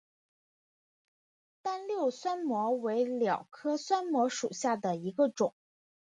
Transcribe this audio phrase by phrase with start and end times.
[1.61, 5.53] 单瘤酸模为蓼科酸模属下的一个种。